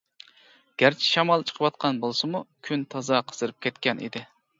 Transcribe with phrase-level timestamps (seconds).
[0.83, 4.25] گەرچە شامال چىقىۋاتقان بولسىمۇ، كۈن تازا قىزىپ كەتكەن ئىدى.